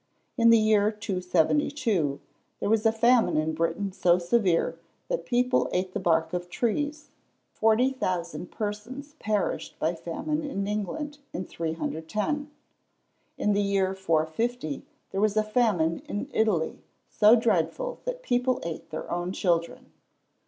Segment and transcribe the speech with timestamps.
[0.35, 2.19] In the year 272
[2.59, 7.11] there was a famine in Britain so severe that people ate the bark of trees;
[7.51, 12.49] forty thousand persons perished by famine in England in 310!
[13.37, 18.89] In the year 450 there was a famine in Italy so dreadful that people ate
[18.89, 19.91] their own children.